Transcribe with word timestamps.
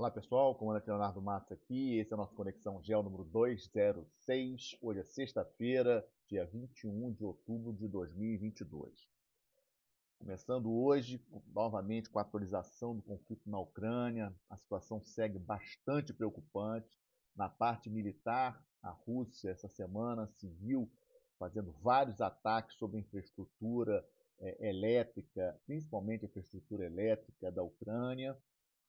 Olá 0.00 0.10
pessoal, 0.10 0.54
comandante 0.54 0.86
Leonardo 0.86 1.20
Matos 1.20 1.52
aqui, 1.52 1.98
esse 1.98 2.10
é 2.10 2.16
o 2.16 2.16
nosso 2.16 2.34
Conexão 2.34 2.82
Gel 2.82 3.02
número 3.02 3.22
206. 3.22 4.78
Hoje 4.80 5.00
é 5.00 5.04
sexta-feira, 5.04 6.02
dia 6.26 6.46
21 6.46 7.12
de 7.12 7.22
outubro 7.22 7.74
de 7.74 7.86
2022. 7.86 9.06
Começando 10.18 10.72
hoje, 10.72 11.22
novamente 11.48 12.08
com 12.08 12.18
a 12.18 12.22
atualização 12.22 12.96
do 12.96 13.02
conflito 13.02 13.42
na 13.44 13.60
Ucrânia, 13.60 14.34
a 14.48 14.56
situação 14.56 15.02
segue 15.02 15.38
bastante 15.38 16.14
preocupante. 16.14 16.98
Na 17.36 17.50
parte 17.50 17.90
militar, 17.90 18.58
a 18.82 18.92
Rússia 18.92 19.50
essa 19.50 19.68
semana 19.68 20.26
seguiu 20.28 20.90
fazendo 21.38 21.72
vários 21.82 22.22
ataques 22.22 22.74
sobre 22.76 23.00
infraestrutura 23.00 24.02
é, 24.38 24.70
elétrica, 24.70 25.60
principalmente 25.66 26.24
a 26.24 26.28
infraestrutura 26.28 26.86
elétrica 26.86 27.52
da 27.52 27.62
Ucrânia 27.62 28.34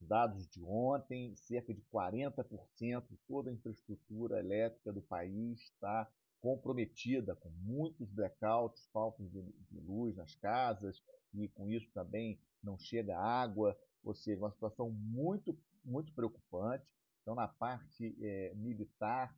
dados 0.02 0.48
de 0.48 0.62
ontem, 0.64 1.36
cerca 1.36 1.74
de 1.74 1.82
40% 1.94 3.08
de 3.10 3.18
toda 3.28 3.50
a 3.50 3.54
infraestrutura 3.54 4.40
elétrica 4.40 4.92
do 4.92 5.02
país 5.02 5.62
está 5.62 6.10
comprometida, 6.42 7.36
com 7.36 7.50
muitos 7.50 8.10
blackouts, 8.10 8.90
falta 8.92 9.24
de, 9.24 9.42
de, 9.70 9.80
luz 9.80 10.16
nas 10.16 10.34
casas, 10.36 11.02
e 11.34 11.48
com 11.50 11.70
isso 11.70 11.90
também 11.94 12.40
não 12.64 12.78
chega 12.78 13.18
água, 13.18 13.78
ou 14.04 14.16
seja, 14.16 14.42
uma 14.42 14.52
situação 14.52 14.90
muito, 14.90 15.58
muito 15.86 16.12
preocupante. 16.14 16.86
Então, 17.22 17.36
na 17.36 17.48
parte 17.48 18.18
é, 18.20 18.54
militar, 18.56 19.36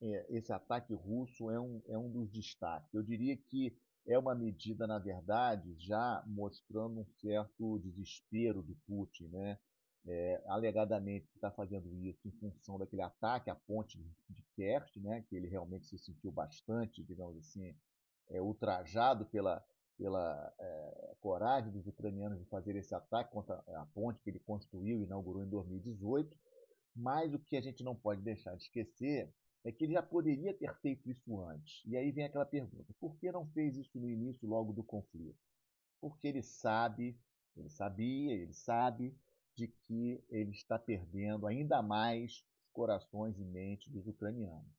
é, 0.00 0.26
esse 0.30 0.52
ataque 0.52 0.94
russo 0.94 1.50
é 1.50 1.60
um, 1.60 1.82
é 1.88 1.98
um 1.98 2.10
dos 2.10 2.30
destaques. 2.30 2.94
Eu 2.94 3.02
diria 3.02 3.36
que 3.36 3.76
é 4.06 4.16
uma 4.16 4.34
medida, 4.34 4.86
na 4.86 4.98
verdade, 4.98 5.74
já 5.78 6.22
mostrando 6.26 7.00
um 7.00 7.06
certo 7.20 7.80
desespero 7.80 8.62
do 8.62 8.76
Putin, 8.86 9.26
né? 9.28 9.58
É, 10.06 10.42
alegadamente 10.46 11.26
está 11.34 11.50
fazendo 11.50 11.92
isso 12.04 12.28
em 12.28 12.32
função 12.32 12.78
daquele 12.78 13.02
ataque 13.02 13.50
à 13.50 13.54
ponte 13.54 13.98
de 13.98 14.42
Kerch, 14.54 15.00
né, 15.00 15.24
que 15.28 15.36
ele 15.36 15.48
realmente 15.48 15.86
se 15.86 15.98
sentiu 15.98 16.30
bastante, 16.30 17.02
digamos 17.02 17.36
assim, 17.38 17.74
é, 18.28 18.40
ultrajado 18.40 19.26
pela, 19.26 19.64
pela 19.98 20.54
é, 20.58 21.16
coragem 21.20 21.72
dos 21.72 21.86
ucranianos 21.86 22.38
de 22.38 22.44
fazer 22.46 22.76
esse 22.76 22.94
ataque 22.94 23.32
contra 23.32 23.56
a 23.56 23.86
ponte 23.94 24.20
que 24.22 24.30
ele 24.30 24.38
construiu 24.40 25.00
e 25.00 25.04
inaugurou 25.04 25.42
em 25.42 25.48
2018. 25.48 26.36
Mas 26.94 27.34
o 27.34 27.38
que 27.38 27.56
a 27.56 27.60
gente 27.60 27.84
não 27.84 27.94
pode 27.94 28.22
deixar 28.22 28.54
de 28.56 28.62
esquecer 28.62 29.30
é 29.64 29.72
que 29.72 29.84
ele 29.84 29.92
já 29.92 30.02
poderia 30.02 30.54
ter 30.54 30.72
feito 30.76 31.10
isso 31.10 31.38
antes. 31.40 31.82
E 31.84 31.96
aí 31.96 32.10
vem 32.10 32.24
aquela 32.24 32.46
pergunta: 32.46 32.94
por 32.98 33.18
que 33.18 33.30
não 33.30 33.46
fez 33.48 33.76
isso 33.76 33.98
no 33.98 34.08
início, 34.08 34.48
logo 34.48 34.72
do 34.72 34.82
conflito? 34.82 35.36
Porque 36.00 36.28
ele 36.28 36.42
sabe, 36.42 37.18
ele 37.56 37.68
sabia, 37.68 38.32
ele 38.32 38.54
sabe 38.54 39.14
de 39.56 39.68
que 39.68 40.22
ele 40.28 40.50
está 40.50 40.78
perdendo 40.78 41.46
ainda 41.46 41.82
mais 41.82 42.32
os 42.32 42.70
corações 42.72 43.38
e 43.38 43.44
mentes 43.44 43.90
dos 43.90 44.06
ucranianos. 44.06 44.70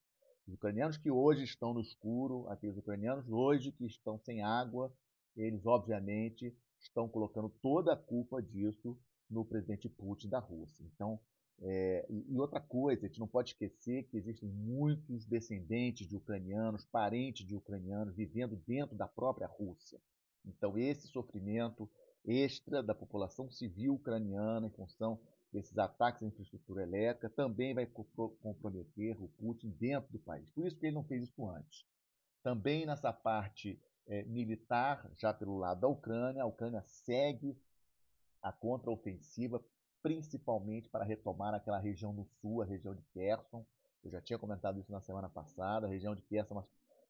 Os 0.48 0.54
ucranianos 0.54 0.98
que 0.98 1.12
hoje 1.12 1.44
estão 1.44 1.74
no 1.74 1.82
escuro, 1.82 2.48
aqueles 2.48 2.78
ucranianos 2.78 3.28
hoje 3.28 3.72
que 3.72 3.86
estão 3.86 4.20
sem 4.20 4.42
água, 4.42 4.94
eles 5.36 5.66
obviamente 5.66 6.56
estão 6.80 7.10
colocando 7.10 7.50
toda 7.62 7.94
a 7.94 7.98
culpa 7.98 8.42
disso 8.42 8.98
no 9.30 9.44
presidente 9.44 9.90
Putin 9.90 10.30
da 10.30 10.40
Rússia. 10.40 10.86
Então, 10.86 11.20
é, 11.60 12.06
e 12.10 12.38
outra 12.40 12.62
coisa, 12.62 13.06
a 13.06 13.08
gente 13.08 13.20
não 13.20 13.28
pode 13.28 13.50
esquecer 13.50 14.04
que 14.04 14.18
existem 14.18 14.48
muitos 14.48 15.26
descendentes 15.26 16.08
de 16.08 16.16
ucranianos, 16.16 16.86
parentes 16.86 17.46
de 17.46 17.56
ucranianos, 17.56 18.16
vivendo 18.16 18.56
dentro 18.56 18.96
da 18.96 19.08
própria 19.08 19.48
Rússia. 19.48 20.00
Então, 20.46 20.78
esse 20.78 21.08
sofrimento 21.08 21.90
extra 22.28 22.84
da 22.84 22.94
população 22.94 23.50
civil 23.50 23.96
ucraniana 23.96 24.68
em 24.68 24.72
função 24.72 25.20
desses 25.52 25.78
ataques 25.78 26.22
à 26.22 26.26
infraestrutura 26.26 26.84
elétrica 26.84 27.30
também 27.30 27.74
vai 27.74 27.86
comprometer 27.86 29.16
o 29.22 29.30
Putin 29.30 29.70
dentro 29.80 30.12
do 30.12 30.20
país. 30.20 30.50
Por 30.52 30.68
isso 30.68 30.78
que 30.78 30.86
ele 30.86 30.96
não 30.96 31.06
fez 31.06 31.24
isso 31.24 31.50
antes. 31.50 31.86
Também 32.44 32.86
nessa 32.86 33.14
parte 33.14 33.80
é, 34.08 34.24
militar, 34.24 35.10
já 35.18 35.34
pelo 35.34 35.58
lado 35.58 35.82
da 35.82 35.88
Ucrânia, 35.88 36.44
a 36.44 36.46
Ucrânia 36.46 36.82
segue 36.86 37.58
a 38.42 38.52
contraofensiva, 38.52 39.64
principalmente 40.02 40.90
para 40.90 41.04
retomar 41.04 41.54
aquela 41.54 41.80
região 41.80 42.14
do 42.14 42.26
sul, 42.40 42.62
a 42.62 42.66
região 42.66 42.94
de 42.94 43.02
Kherson. 43.14 43.66
Eu 44.04 44.12
já 44.12 44.22
tinha 44.22 44.40
comentado 44.40 44.80
isso 44.80 44.92
na 44.92 45.02
semana 45.02 45.30
passada. 45.30 45.88
A 45.88 45.90
região 45.90 46.16
de 46.16 46.22
Kherson 46.22 46.64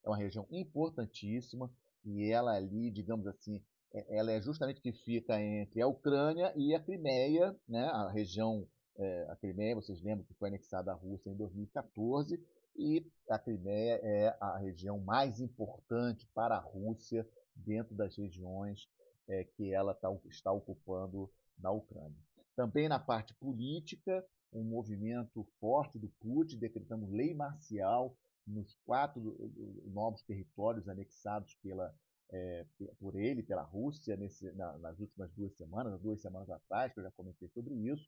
é 0.06 0.10
uma, 0.10 0.18
é 0.18 0.24
região 0.24 0.48
importantíssima 0.50 1.70
e 2.06 2.32
ela 2.32 2.56
ali, 2.56 2.90
digamos 2.90 3.28
assim, 3.28 3.62
ela 3.94 4.32
é 4.32 4.42
justamente 4.42 4.82
que 4.82 4.92
fica 4.92 5.42
entre 5.42 5.82
a 5.82 5.88
Ucrânia 5.88 6.54
e 6.56 6.74
a 6.76 6.80
Crimeia, 6.80 7.56
né? 7.68 7.86
a 7.86 8.10
região, 8.10 8.68
é, 8.98 9.28
a 9.30 9.36
Crimeia, 9.36 9.76
vocês 9.76 10.02
lembram 10.02 10.26
que 10.26 10.34
foi 10.34 10.50
anexada 10.50 10.92
à 10.92 10.96
Rússia 10.96 11.30
em 11.30 11.36
2014, 11.36 12.40
e 12.76 13.06
a 13.30 13.40
Crimeia 13.40 14.00
é 14.04 14.38
a 14.40 14.58
região 14.58 15.00
mais 15.00 15.40
importante 15.40 16.28
para 16.34 16.56
a 16.56 16.60
Rússia 16.60 17.28
dentro 17.56 17.96
das 17.96 18.16
regiões 18.16 18.88
é, 19.28 19.44
que 19.44 19.74
ela 19.74 19.94
tá, 19.94 20.10
está 20.26 20.52
ocupando 20.52 21.30
na 21.58 21.72
Ucrânia. 21.72 22.18
Também 22.56 22.88
na 22.88 23.00
parte 23.00 23.34
política, 23.36 24.26
um 24.54 24.64
movimento 24.64 25.44
forte 25.60 25.98
do 25.98 26.08
Putin 26.20 26.58
decretando 26.58 27.12
lei 27.12 27.34
marcial 27.34 28.16
nos 28.46 28.74
quatro 28.86 29.36
novos 29.86 30.24
territórios 30.24 30.88
anexados 30.88 31.54
pela 31.56 31.94
é, 32.32 32.66
por 33.00 33.16
ele, 33.16 33.42
pela 33.44 33.64
Rússia, 33.64 34.16
nesse, 34.18 34.52
na, 34.52 34.78
nas 34.78 35.00
últimas 35.00 35.32
duas 35.34 35.54
semanas, 35.56 36.00
duas 36.02 36.22
semanas 36.22 36.50
atrás, 36.50 36.94
que 36.94 37.00
eu 37.00 37.04
já 37.04 37.12
comentei 37.12 37.48
sobre 37.50 37.74
isso, 37.76 38.08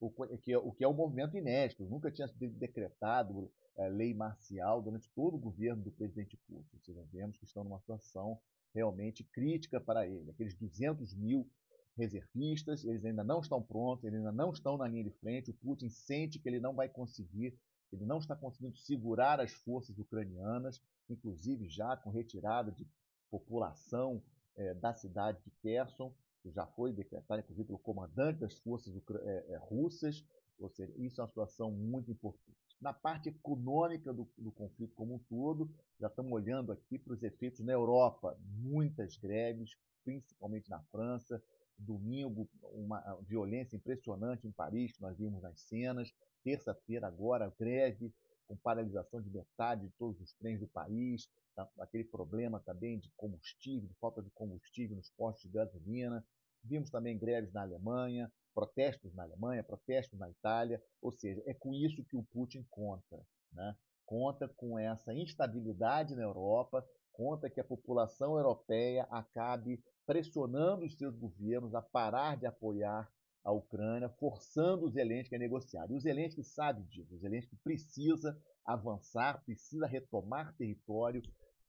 o 0.00 0.10
que, 0.38 0.56
o 0.56 0.72
que 0.72 0.84
é 0.84 0.88
um 0.88 0.94
movimento 0.94 1.36
inédito, 1.36 1.84
nunca 1.84 2.10
tinha 2.10 2.28
sido 2.28 2.56
decretado 2.56 3.50
é, 3.76 3.88
lei 3.88 4.14
marcial 4.14 4.80
durante 4.80 5.10
todo 5.10 5.34
o 5.34 5.40
governo 5.40 5.82
do 5.82 5.90
presidente 5.90 6.36
Putin. 6.46 6.76
Ou 6.76 6.80
seja, 6.80 7.04
vemos 7.12 7.36
que 7.36 7.44
estão 7.44 7.64
numa 7.64 7.80
situação 7.80 8.40
realmente 8.74 9.24
crítica 9.24 9.80
para 9.80 10.06
ele. 10.06 10.30
Aqueles 10.30 10.54
200 10.54 11.14
mil 11.14 11.48
reservistas, 11.96 12.84
eles 12.84 13.04
ainda 13.04 13.24
não 13.24 13.40
estão 13.40 13.60
prontos, 13.60 14.04
eles 14.04 14.18
ainda 14.18 14.32
não 14.32 14.52
estão 14.52 14.76
na 14.76 14.86
linha 14.86 15.04
de 15.04 15.10
frente. 15.10 15.50
O 15.50 15.54
Putin 15.54 15.88
sente 15.88 16.38
que 16.38 16.48
ele 16.48 16.60
não 16.60 16.74
vai 16.74 16.88
conseguir, 16.88 17.58
ele 17.92 18.06
não 18.06 18.18
está 18.18 18.36
conseguindo 18.36 18.76
segurar 18.76 19.40
as 19.40 19.52
forças 19.52 19.98
ucranianas, 19.98 20.80
inclusive 21.10 21.68
já 21.68 21.96
com 21.96 22.10
retirada 22.10 22.70
de 22.70 22.86
população 23.30 24.22
é, 24.56 24.74
da 24.74 24.92
cidade 24.92 25.38
de 25.44 25.50
Kherson, 25.62 26.12
que 26.42 26.50
já 26.50 26.66
foi 26.66 26.92
decretada, 26.92 27.40
inclusive, 27.40 27.66
pelo 27.66 27.78
comandante 27.78 28.40
das 28.40 28.58
forças 28.58 28.94
é, 28.96 29.56
russas, 29.60 30.24
ou 30.58 30.68
seja, 30.68 30.92
isso 30.96 31.20
é 31.20 31.24
uma 31.24 31.28
situação 31.28 31.70
muito 31.70 32.10
importante. 32.10 32.58
Na 32.80 32.92
parte 32.92 33.28
econômica 33.28 34.12
do, 34.12 34.28
do 34.36 34.52
conflito 34.52 34.94
como 34.94 35.14
um 35.14 35.18
todo, 35.18 35.68
já 36.00 36.06
estamos 36.06 36.32
olhando 36.32 36.72
aqui 36.72 36.98
para 36.98 37.12
os 37.12 37.22
efeitos 37.22 37.60
na 37.60 37.72
Europa, 37.72 38.38
muitas 38.40 39.16
greves, 39.16 39.76
principalmente 40.04 40.70
na 40.70 40.80
França, 40.84 41.42
domingo, 41.78 42.48
uma 42.72 43.00
violência 43.22 43.76
impressionante 43.76 44.46
em 44.46 44.52
Paris, 44.52 44.92
que 44.92 45.02
nós 45.02 45.16
vimos 45.16 45.42
nas 45.42 45.60
cenas, 45.60 46.12
terça-feira 46.42 47.06
agora, 47.06 47.52
greve, 47.58 48.12
com 48.48 48.56
paralisação 48.56 49.20
de 49.20 49.30
metade 49.30 49.86
de 49.86 49.92
todos 49.98 50.18
os 50.20 50.32
trens 50.32 50.58
do 50.58 50.66
país, 50.66 51.28
tá? 51.54 51.68
aquele 51.78 52.04
problema 52.04 52.58
também 52.60 52.98
de 52.98 53.12
combustível, 53.16 53.86
de 53.86 53.94
falta 54.00 54.22
de 54.22 54.30
combustível 54.30 54.96
nos 54.96 55.10
postos 55.10 55.42
de 55.42 55.50
gasolina. 55.50 56.24
Vimos 56.64 56.90
também 56.90 57.18
greves 57.18 57.52
na 57.52 57.62
Alemanha, 57.62 58.32
protestos 58.54 59.14
na 59.14 59.22
Alemanha, 59.22 59.62
protestos 59.62 60.18
na 60.18 60.28
Itália, 60.30 60.82
ou 61.00 61.12
seja, 61.12 61.42
é 61.46 61.54
com 61.54 61.74
isso 61.74 62.04
que 62.04 62.16
o 62.16 62.24
Putin 62.24 62.66
conta. 62.70 63.24
Né? 63.52 63.76
Conta 64.04 64.48
com 64.48 64.78
essa 64.78 65.14
instabilidade 65.14 66.16
na 66.16 66.22
Europa, 66.22 66.84
conta 67.12 67.50
que 67.50 67.60
a 67.60 67.64
população 67.64 68.36
europeia 68.36 69.06
acabe 69.10 69.82
pressionando 70.06 70.86
os 70.86 70.96
seus 70.96 71.14
governos 71.14 71.74
a 71.74 71.82
parar 71.82 72.36
de 72.36 72.46
apoiar 72.46 73.08
a 73.48 73.52
Ucrânia, 73.52 74.10
forçando 74.10 74.84
o 74.84 74.90
Zelensky 74.90 75.34
a 75.34 75.38
negociar. 75.38 75.90
E 75.90 75.94
o 75.94 76.00
Zelensky 76.00 76.44
sabe 76.44 76.82
disso, 76.82 77.14
o 77.14 77.18
Zelensky 77.18 77.56
precisa 77.56 78.38
avançar, 78.62 79.42
precisa 79.42 79.86
retomar 79.86 80.54
território 80.58 81.22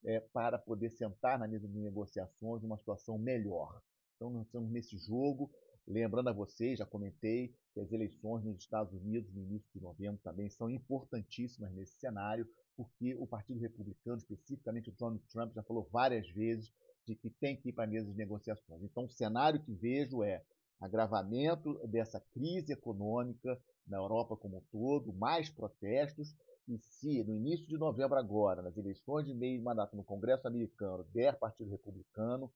é, 0.03 0.19
para 0.19 0.59
poder 0.59 0.89
sentar 0.89 1.39
na 1.39 1.47
mesa 1.47 1.69
de 1.69 1.79
negociações 1.79 2.61
numa 2.61 2.77
situação 2.77 3.17
melhor. 3.17 3.81
Então, 4.17 4.29
nós 4.29 4.45
estamos 4.45 4.69
nesse 4.69 4.97
jogo. 4.97 5.49
Lembrando 5.87 6.27
a 6.27 6.33
vocês, 6.33 6.79
já 6.79 6.85
comentei 6.85 7.55
que 7.73 7.79
as 7.79 7.89
eleições 7.93 8.43
nos 8.43 8.57
Estados 8.57 8.93
Unidos 8.93 9.33
no 9.33 9.41
início 9.41 9.69
de 9.73 9.79
novembro 9.79 10.19
também 10.21 10.49
são 10.49 10.69
importantíssimas 10.69 11.71
nesse 11.71 11.97
cenário, 11.97 12.45
porque 12.75 13.15
o 13.15 13.25
Partido 13.25 13.61
Republicano, 13.61 14.17
especificamente 14.17 14.89
o 14.89 14.93
Donald 14.99 15.23
Trump, 15.31 15.53
já 15.53 15.63
falou 15.63 15.87
várias 15.89 16.29
vezes 16.29 16.73
de 17.07 17.15
que 17.15 17.29
tem 17.29 17.55
que 17.55 17.69
ir 17.69 17.73
para 17.73 17.85
a 17.85 17.87
mesa 17.87 18.11
de 18.11 18.17
negociações. 18.17 18.83
Então, 18.83 19.05
o 19.05 19.09
cenário 19.09 19.63
que 19.63 19.73
vejo 19.73 20.21
é 20.21 20.43
agravamento 20.79 21.75
dessa 21.87 22.19
crise 22.19 22.73
econômica 22.73 23.59
na 23.87 23.97
Europa 23.97 24.37
como 24.37 24.57
um 24.57 24.63
todo, 24.71 25.13
mais 25.13 25.49
protestos, 25.49 26.35
e 26.67 26.77
se 26.77 27.23
no 27.23 27.33
início 27.33 27.67
de 27.67 27.77
novembro 27.77 28.17
agora, 28.17 28.61
nas 28.61 28.77
eleições 28.77 29.25
de 29.25 29.33
meio 29.33 29.61
mandato 29.61 29.95
no 29.95 30.03
Congresso 30.03 30.47
americano, 30.47 31.03
der 31.11 31.37
Partido 31.37 31.71
Republicano, 31.71 32.51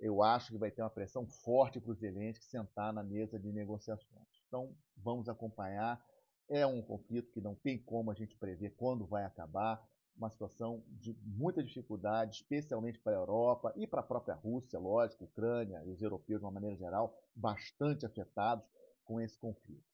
eu 0.00 0.20
acho 0.20 0.50
que 0.50 0.58
vai 0.58 0.70
ter 0.70 0.82
uma 0.82 0.90
pressão 0.90 1.24
forte 1.26 1.80
para 1.80 1.92
os 1.92 2.00
Zelensky 2.00 2.44
sentar 2.44 2.92
na 2.92 3.04
mesa 3.04 3.38
de 3.38 3.52
negociações. 3.52 4.26
Então, 4.48 4.74
vamos 4.96 5.28
acompanhar. 5.28 6.04
É 6.48 6.66
um 6.66 6.82
conflito 6.82 7.30
que 7.30 7.40
não 7.40 7.54
tem 7.54 7.78
como 7.78 8.10
a 8.10 8.14
gente 8.14 8.36
prever 8.36 8.70
quando 8.70 9.06
vai 9.06 9.24
acabar, 9.24 9.80
uma 10.16 10.30
situação 10.30 10.82
de 10.88 11.16
muita 11.24 11.62
dificuldade, 11.62 12.36
especialmente 12.36 12.98
para 12.98 13.12
a 13.12 13.20
Europa 13.20 13.72
e 13.76 13.86
para 13.86 14.00
a 14.00 14.04
própria 14.04 14.34
Rússia, 14.34 14.78
lógico, 14.78 15.24
Ucrânia 15.24 15.82
e 15.84 15.90
os 15.90 16.02
europeus, 16.02 16.40
de 16.40 16.44
uma 16.44 16.52
maneira 16.52 16.76
geral, 16.76 17.16
bastante 17.34 18.06
afetados 18.06 18.64
com 19.04 19.20
esse 19.20 19.36
conflito. 19.38 19.84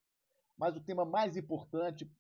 Mas 0.57 0.77
o 0.77 0.81
tema 0.81 1.05
mais 1.05 1.37
importante 1.37 2.11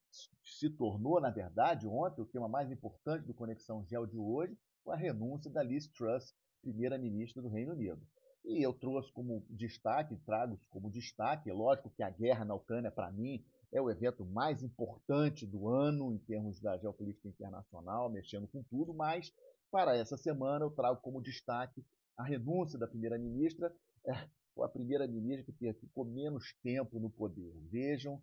se 0.45 0.71
tornou, 0.71 1.21
na 1.21 1.31
verdade, 1.31 1.87
ontem, 1.87 2.23
o 2.23 2.27
tema 2.27 2.49
mais 2.49 2.71
importante 2.71 3.27
do 3.27 3.35
Conexão 3.35 3.85
Gel 3.85 4.07
de 4.07 4.17
hoje 4.17 4.57
a 4.91 4.97
renúncia 4.97 5.51
da 5.51 5.63
Liz 5.63 5.87
Truss, 5.87 6.35
primeira-ministra 6.63 7.43
do 7.43 7.49
Reino 7.49 7.73
Unido. 7.73 8.01
E 8.49 8.63
eu 8.63 8.73
trouxe 8.73 9.13
como 9.13 9.45
destaque, 9.51 10.17
trago 10.25 10.59
como 10.71 10.91
destaque, 10.91 11.51
é 11.51 11.53
lógico 11.53 11.91
que 11.91 12.03
a 12.03 12.09
guerra 12.09 12.47
na 12.47 12.55
Ucrânia, 12.55 12.91
para 12.91 13.13
mim, 13.13 13.45
é 13.71 13.79
o 13.79 13.91
evento 13.91 14.25
mais 14.25 14.63
importante 14.63 15.47
do 15.47 15.69
ano 15.69 16.15
em 16.15 16.19
termos 16.19 16.59
da 16.59 16.79
geopolítica 16.79 17.29
internacional, 17.29 18.09
mexendo 18.09 18.49
com 18.49 18.63
tudo, 18.63 18.95
mas 18.95 19.31
para 19.71 19.95
essa 19.95 20.17
semana 20.17 20.65
eu 20.65 20.71
trago 20.71 20.99
como 21.03 21.21
destaque 21.21 21.85
a 22.17 22.25
renúncia 22.25 22.79
da 22.79 22.89
primeira-ministra, 22.89 23.71
é, 24.07 24.13
a 24.63 24.69
primeira-ministra 24.69 25.53
que 25.53 25.71
ficou 25.75 26.07
menos 26.07 26.55
tempo 26.63 26.99
no 26.99 27.11
poder. 27.11 27.53
Vejam 27.71 28.19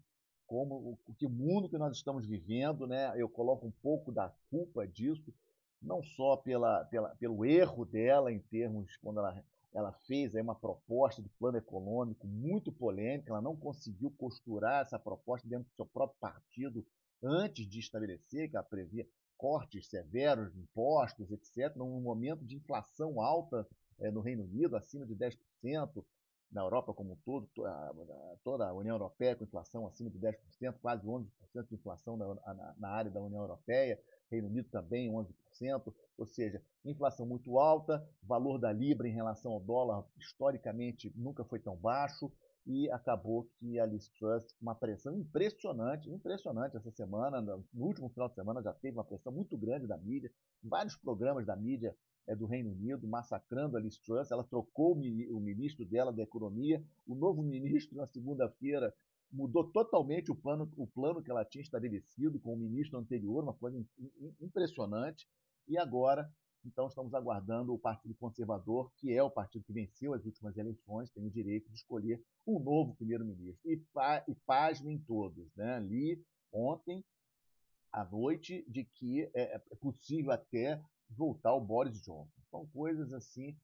como 0.48 0.98
o 1.06 1.14
que 1.14 1.28
mundo 1.28 1.70
que 1.70 1.78
nós 1.78 1.96
estamos 1.96 2.26
vivendo, 2.26 2.88
né? 2.88 3.14
Eu 3.16 3.30
coloco 3.30 3.68
um 3.68 3.74
pouco 3.84 4.12
da 4.12 4.34
culpa 4.50 4.88
disso, 4.88 5.32
não 5.80 6.02
só 6.02 6.36
pela, 6.36 6.84
pela, 6.86 7.10
pelo 7.18 7.46
erro 7.46 7.86
dela 7.86 8.32
em 8.32 8.40
termos 8.40 8.98
quando 8.98 9.20
ela 9.20 9.46
ela 9.76 9.92
fez 10.08 10.34
aí 10.34 10.42
uma 10.42 10.56
proposta 10.56 11.22
de 11.22 11.28
plano 11.38 11.58
econômico 11.58 12.26
muito 12.26 12.72
polêmica, 12.72 13.30
ela 13.30 13.42
não 13.42 13.56
conseguiu 13.56 14.10
costurar 14.18 14.82
essa 14.82 14.98
proposta 14.98 15.48
dentro 15.48 15.66
do 15.66 15.76
seu 15.76 15.86
próprio 15.86 16.18
partido 16.20 16.86
antes 17.22 17.68
de 17.68 17.80
estabelecer, 17.80 18.50
que 18.50 18.56
ela 18.56 18.64
previa 18.64 19.06
cortes 19.38 19.90
severos 19.90 20.54
de 20.54 20.62
impostos, 20.62 21.30
etc., 21.30 21.76
num 21.76 22.00
momento 22.00 22.46
de 22.46 22.56
inflação 22.56 23.22
alta 23.22 23.68
é, 24.00 24.10
no 24.10 24.22
Reino 24.22 24.44
Unido, 24.44 24.78
acima 24.78 25.06
de 25.06 25.14
10%, 25.14 25.38
na 26.52 26.62
Europa 26.62 26.94
como 26.94 27.14
um 27.14 27.18
todo, 27.26 27.50
toda 28.44 28.70
a 28.70 28.74
União 28.74 28.96
Europeia 28.96 29.36
com 29.36 29.44
inflação 29.44 29.86
acima 29.88 30.10
de 30.10 30.18
10%, 30.20 30.76
quase 30.82 31.06
11% 31.06 31.28
de 31.68 31.76
inflação 31.76 32.16
na, 32.16 32.76
na 32.78 32.90
área 32.90 33.12
da 33.12 33.22
União 33.22 33.42
Europeia, 33.42 34.00
Reino 34.32 34.48
Unido 34.48 34.70
também 34.70 35.12
11%, 35.12 35.94
ou 36.18 36.26
seja, 36.26 36.62
inflação 36.84 37.26
muito 37.26 37.58
alta, 37.58 38.08
valor 38.24 38.58
da 38.58 38.72
libra 38.72 39.08
em 39.08 39.14
relação 39.14 39.52
ao 39.52 39.60
dólar 39.60 40.06
historicamente 40.18 41.12
nunca 41.16 41.44
foi 41.44 41.60
tão 41.60 41.76
baixo 41.76 42.32
e 42.66 42.90
acabou 42.90 43.48
que 43.60 43.80
a 43.80 43.86
Liz 43.86 44.10
Truss, 44.10 44.56
uma 44.60 44.74
pressão 44.74 45.14
impressionante, 45.14 46.10
impressionante 46.10 46.76
essa 46.76 46.92
semana, 46.92 47.40
no 47.42 47.86
último 47.86 48.10
final 48.10 48.28
de 48.28 48.36
semana 48.36 48.62
já 48.62 48.74
teve 48.74 48.98
uma 48.98 49.04
pressão 49.04 49.32
muito 49.32 49.56
grande 49.56 49.86
da 49.86 49.98
mídia, 49.98 50.32
vários 50.64 50.96
programas 50.96 51.46
da 51.46 51.56
mídia 51.56 51.96
é, 52.28 52.36
do 52.36 52.48
Reino 52.48 52.72
Unido 52.72 53.08
massacrando 53.08 53.78
a 53.78 53.80
Liz 53.80 54.00
Truss, 54.00 54.32
ela 54.32 54.44
trocou 54.44 54.94
o 54.94 55.40
ministro 55.40 55.86
dela 55.86 56.12
da 56.12 56.24
economia, 56.24 56.84
o 57.06 57.14
novo 57.14 57.44
ministro 57.44 57.98
na 57.98 58.08
segunda-feira 58.08 58.92
mudou 59.36 59.70
totalmente 59.70 60.32
o 60.32 60.36
plano, 60.36 60.72
o 60.78 60.88
plano 60.88 61.22
que 61.22 61.30
ela 61.30 61.44
tinha 61.44 61.62
estabelecido 61.62 62.40
com 62.40 62.54
o 62.54 62.58
ministro 62.58 62.98
anterior, 62.98 63.44
uma 63.44 63.54
coisa 63.54 63.84
impressionante. 64.40 65.28
E 65.68 65.78
agora, 65.78 66.32
então, 66.66 66.88
estamos 66.88 67.14
aguardando 67.14 67.74
o 67.74 67.80
Partido 67.80 68.16
Conservador, 68.16 68.92
que 68.98 69.14
é 69.14 69.22
o 69.22 69.30
partido 69.30 69.66
que 69.66 69.74
venceu 69.74 70.14
as 70.14 70.26
últimas 70.26 70.58
eleições, 70.58 71.12
tem 71.12 71.26
o 71.26 71.30
direito 71.30 71.70
de 71.70 71.76
escolher 71.76 72.24
um 72.48 72.60
novo 72.60 72.96
primeiro-ministro. 72.96 73.60
E, 73.70 73.78
pa, 73.94 74.24
e 74.28 74.34
pasmem 74.46 74.98
todos, 75.00 75.54
né? 75.56 75.80
li 75.80 76.24
ontem 76.52 77.04
à 77.92 78.06
noite 78.06 78.66
de 78.70 78.86
que 78.86 79.24
é, 79.34 79.56
é 79.56 79.76
possível 79.80 80.32
até 80.32 80.82
voltar 81.10 81.54
o 81.54 81.62
Boris 81.62 82.02
Johnson. 82.02 82.42
São 82.50 82.66
coisas 82.68 83.14
assim. 83.14 83.56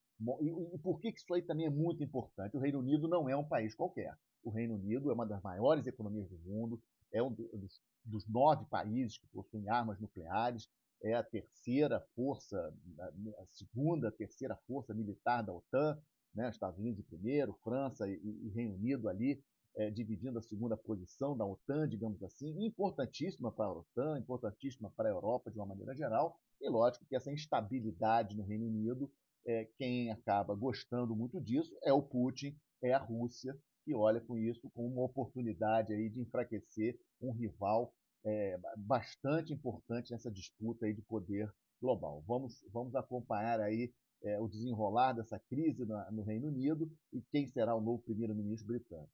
E, 0.42 0.76
e 0.76 0.78
por 0.78 1.00
que 1.00 1.10
isso 1.10 1.34
aí 1.34 1.42
também 1.42 1.66
é 1.66 1.70
muito 1.70 2.04
importante? 2.04 2.56
O 2.56 2.60
Reino 2.60 2.80
Unido 2.80 3.08
não 3.08 3.28
é 3.30 3.36
um 3.36 3.48
país 3.48 3.74
qualquer. 3.74 4.16
O 4.44 4.50
Reino 4.50 4.76
Unido 4.76 5.10
é 5.12 5.14
uma 5.14 5.26
das 5.26 5.42
maiores 5.42 5.86
economias 5.88 6.30
do 6.30 6.38
mundo, 6.40 6.82
é 7.14 7.22
um 7.22 7.32
dos, 7.32 7.82
dos 8.04 8.28
nove 8.28 8.66
países 8.66 9.18
que 9.18 9.28
possuem 9.28 9.70
armas 9.70 10.00
nucleares, 10.00 10.70
é 11.04 11.14
a 11.16 11.24
terceira 11.24 12.00
força, 12.16 12.74
a 13.00 13.46
segunda, 13.48 14.10
a 14.10 14.12
terceira 14.12 14.56
força 14.68 14.94
militar 14.94 15.42
da 15.42 15.54
OTAN, 15.54 16.00
né? 16.34 16.50
Estados 16.50 16.80
Unidos 16.80 17.00
em 17.00 17.04
primeiro, 17.04 17.58
França 17.64 18.08
e, 18.08 18.14
e 18.14 18.50
Reino 18.50 18.76
Unido 18.76 19.10
ali 19.10 19.44
é, 19.76 19.90
dividindo 19.90 20.38
a 20.38 20.42
segunda 20.42 20.76
posição 20.78 21.36
da 21.36 21.46
OTAN, 21.46 21.88
digamos 21.88 22.22
assim, 22.24 22.66
importantíssima 22.66 23.52
para 23.52 23.66
a 23.66 23.80
OTAN, 23.80 24.20
importantíssima 24.20 24.92
para 24.96 25.10
a 25.10 25.12
Europa 25.12 25.50
de 25.50 25.58
uma 25.58 25.66
maneira 25.66 25.96
geral, 25.96 26.38
e 26.60 26.70
lógico 26.70 27.06
que 27.06 27.16
essa 27.16 27.32
instabilidade 27.32 28.36
no 28.36 28.44
Reino 28.44 28.68
Unido, 28.68 29.12
é, 29.46 29.66
quem 29.78 30.12
acaba 30.12 30.54
gostando 30.54 31.16
muito 31.16 31.42
disso 31.42 31.76
é 31.84 31.92
o 31.92 32.04
Putin, 32.04 32.56
é 32.84 32.94
a 32.94 33.00
Rússia, 33.00 33.58
que 33.84 33.94
olha 33.94 34.22
com 34.22 34.38
isso 34.38 34.70
como 34.72 34.88
uma 34.88 35.04
oportunidade 35.04 35.94
aí 35.94 36.10
de 36.10 36.20
enfraquecer 36.20 37.00
um 37.22 37.32
rival 37.32 37.94
é, 38.24 38.60
bastante 38.78 39.54
importante 39.54 40.12
nessa 40.12 40.32
disputa 40.32 40.86
aí 40.86 40.94
de 40.94 41.02
poder 41.02 41.52
global. 41.82 42.24
Vamos, 42.28 42.64
vamos 42.72 42.96
acompanhar 42.96 43.60
aí 43.60 43.92
é, 44.24 44.40
o 44.40 44.48
desenrolar 44.48 45.14
dessa 45.14 45.40
crise 45.40 45.86
na, 45.86 46.10
no 46.12 46.24
Reino 46.24 46.48
Unido 46.48 46.92
e 47.12 47.22
quem 47.32 47.48
será 47.48 47.76
o 47.76 47.82
novo 47.82 48.04
primeiro-ministro 48.04 48.68
britânico. 48.68 49.12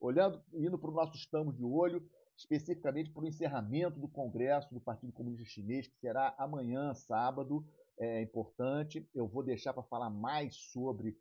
Olhando, 0.00 0.42
indo 0.54 0.78
para 0.78 0.90
o 0.90 0.94
nosso 0.94 1.14
estamos 1.14 1.54
de 1.54 1.62
olho, 1.62 2.02
especificamente 2.36 3.10
para 3.10 3.22
o 3.22 3.26
encerramento 3.26 4.00
do 4.00 4.08
Congresso 4.08 4.72
do 4.72 4.80
Partido 4.80 5.12
Comunista 5.12 5.44
Chinês, 5.44 5.86
que 5.86 5.98
será 5.98 6.34
amanhã, 6.38 6.94
sábado, 6.94 7.66
é 7.98 8.22
importante. 8.22 9.06
Eu 9.14 9.28
vou 9.28 9.42
deixar 9.42 9.74
para 9.74 9.82
falar 9.82 10.08
mais 10.08 10.56
sobre 10.56 11.18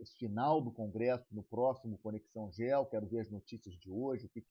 esse 0.00 0.16
final 0.16 0.60
do 0.60 0.70
Congresso 0.70 1.26
no 1.32 1.42
próximo 1.42 1.98
Conexão 1.98 2.50
Gel. 2.52 2.86
Quero 2.86 3.06
ver 3.06 3.20
as 3.20 3.30
notícias 3.30 3.74
de 3.76 3.90
hoje, 3.90 4.26
o 4.26 4.28
que, 4.28 4.44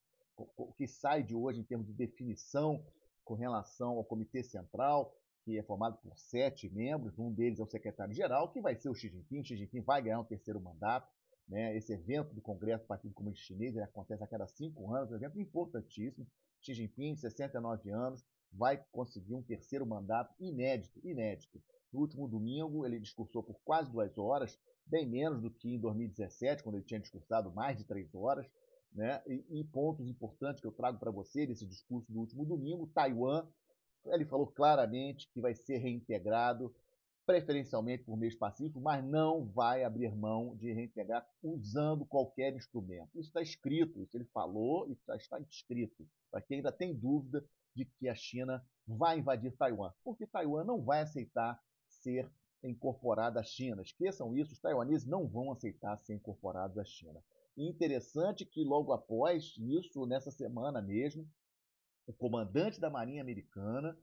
o 0.56 0.72
que 0.72 0.86
sai 0.86 1.22
de 1.22 1.34
hoje 1.34 1.60
em 1.60 1.64
termos 1.64 1.86
de 1.86 1.92
definição 1.92 2.84
com 3.24 3.34
relação 3.34 3.96
ao 3.96 4.04
Comitê 4.04 4.42
Central, 4.42 5.14
que 5.44 5.58
é 5.58 5.62
formado 5.62 5.98
por 5.98 6.16
sete 6.18 6.68
membros. 6.68 7.18
Um 7.18 7.32
deles 7.32 7.58
é 7.58 7.62
o 7.62 7.66
secretário-geral, 7.66 8.50
que 8.50 8.60
vai 8.60 8.74
ser 8.74 8.88
o 8.88 8.94
Xi 8.94 9.08
Jinping. 9.08 9.44
Xi 9.44 9.56
Jinping 9.56 9.80
vai 9.80 10.02
ganhar 10.02 10.20
um 10.20 10.24
terceiro 10.24 10.60
mandato. 10.60 11.08
Né? 11.48 11.76
Esse 11.76 11.92
evento 11.92 12.34
do 12.34 12.40
Congresso 12.40 12.84
do 12.84 12.88
Partido 12.88 13.14
Comunista 13.14 13.44
Chinês 13.44 13.76
acontece 13.76 14.22
a 14.22 14.26
cada 14.26 14.46
cinco 14.46 14.94
anos, 14.94 15.10
um 15.10 15.16
evento 15.16 15.38
importantíssimo. 15.40 16.26
Xi 16.60 16.74
Jinping, 16.74 17.16
69 17.16 17.90
anos, 17.90 18.24
vai 18.52 18.82
conseguir 18.92 19.34
um 19.34 19.42
terceiro 19.42 19.86
mandato 19.86 20.34
inédito, 20.38 21.00
inédito. 21.04 21.62
No 21.92 22.00
último 22.00 22.28
domingo, 22.28 22.86
ele 22.86 23.00
discursou 23.00 23.42
por 23.42 23.58
quase 23.64 23.90
duas 23.90 24.16
horas, 24.18 24.58
bem 24.90 25.06
menos 25.06 25.40
do 25.40 25.50
que 25.50 25.74
em 25.74 25.78
2017, 25.78 26.62
quando 26.62 26.74
ele 26.76 26.84
tinha 26.84 27.00
discursado 27.00 27.52
mais 27.52 27.78
de 27.78 27.84
três 27.84 28.14
horas. 28.14 28.46
Né? 28.92 29.22
E, 29.26 29.60
e 29.60 29.64
pontos 29.64 30.06
importantes 30.08 30.60
que 30.60 30.66
eu 30.66 30.72
trago 30.72 30.98
para 30.98 31.12
você 31.12 31.46
desse 31.46 31.64
discurso 31.64 32.12
do 32.12 32.18
último 32.18 32.44
domingo: 32.44 32.88
Taiwan, 32.88 33.46
ele 34.06 34.24
falou 34.24 34.48
claramente 34.48 35.30
que 35.32 35.40
vai 35.40 35.54
ser 35.54 35.78
reintegrado 35.78 36.74
preferencialmente 37.24 38.02
por 38.02 38.16
meios 38.16 38.34
pacíficos, 38.34 38.82
mas 38.82 39.04
não 39.04 39.46
vai 39.46 39.84
abrir 39.84 40.12
mão 40.16 40.56
de 40.56 40.72
reintegrar 40.72 41.24
usando 41.40 42.04
qualquer 42.04 42.52
instrumento. 42.56 43.10
Isso 43.14 43.28
está 43.28 43.40
escrito, 43.40 44.02
isso 44.02 44.16
ele 44.16 44.24
falou 44.34 44.88
e 44.88 44.92
está 45.16 45.38
escrito, 45.38 46.08
para 46.28 46.40
quem 46.40 46.56
ainda 46.56 46.72
tem 46.72 46.92
dúvida 46.92 47.44
de 47.72 47.84
que 47.84 48.08
a 48.08 48.16
China 48.16 48.64
vai 48.84 49.20
invadir 49.20 49.56
Taiwan, 49.56 49.92
porque 50.02 50.26
Taiwan 50.26 50.64
não 50.64 50.82
vai 50.82 51.02
aceitar 51.02 51.60
ser 51.86 52.28
incorporada 52.68 53.40
à 53.40 53.42
China. 53.42 53.82
Esqueçam 53.82 54.34
isso, 54.36 54.52
os 54.52 54.58
taiwaneses 54.58 55.06
não 55.06 55.26
vão 55.26 55.50
aceitar 55.52 55.96
ser 55.98 56.14
incorporados 56.14 56.78
à 56.78 56.84
China. 56.84 57.22
E 57.56 57.68
interessante 57.68 58.44
que 58.44 58.64
logo 58.64 58.92
após 58.92 59.54
isso, 59.58 60.06
nessa 60.06 60.30
semana 60.30 60.80
mesmo, 60.80 61.28
o 62.06 62.12
comandante 62.12 62.80
da 62.80 62.90
Marinha 62.90 63.22
Americana 63.22 63.96